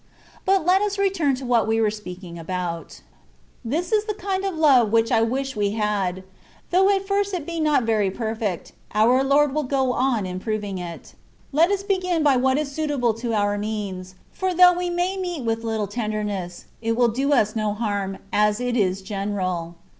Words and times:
But 0.45 0.65
let 0.65 0.81
us 0.81 0.97
return 0.97 1.35
to 1.35 1.45
what 1.45 1.67
we 1.67 1.79
were 1.79 1.91
speaking 1.91 2.39
about. 2.39 3.01
This 3.63 3.91
is 3.91 4.05
the 4.05 4.15
kind 4.15 4.43
of 4.43 4.55
love 4.57 4.91
which 4.91 5.11
I 5.11 5.21
wish 5.21 5.55
we 5.55 5.73
had. 5.77 6.23
Though 6.71 6.89
at 6.89 7.05
first 7.05 7.35
it 7.35 7.45
be 7.45 7.59
not 7.59 7.83
very 7.83 8.09
perfect, 8.09 8.71
our 8.95 9.23
Lord 9.23 9.53
will 9.53 9.61
go 9.61 9.93
on 9.93 10.25
improving 10.25 10.79
it. 10.79 11.13
Let 11.51 11.69
us 11.69 11.83
begin 11.83 12.23
by 12.23 12.35
what 12.35 12.57
is 12.57 12.71
suitable 12.71 13.13
to 13.13 13.35
our 13.35 13.59
means, 13.59 14.15
for 14.31 14.55
though 14.55 14.73
we 14.73 14.89
may 14.89 15.17
meet 15.17 15.43
with 15.43 15.63
a 15.63 15.67
little 15.67 15.85
tenderness, 15.85 16.65
it 16.81 16.93
will 16.97 17.09
do 17.09 17.31
us 17.31 17.55
no 17.55 17.73
harm, 17.75 18.17
as 18.33 18.59
it 18.59 18.75
is 18.75 19.03
general. 19.03 19.75